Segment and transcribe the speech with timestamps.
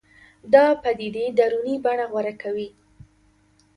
[0.53, 2.67] دا پدیدې دروني بڼه غوره کوي